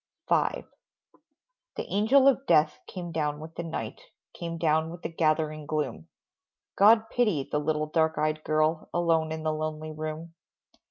[0.27, 0.33] V.
[1.75, 4.01] The Angel of Death came down with the night,
[4.33, 6.07] Came down with the gathering gloom;
[6.75, 10.33] God pity the little dark eyed girl, Alone in the lonely room.